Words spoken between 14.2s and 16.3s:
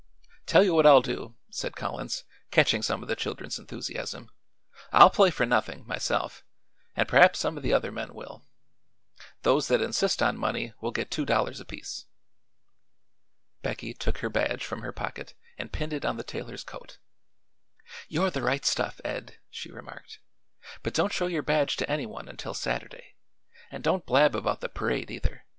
her badge from her pocket and pinned it on the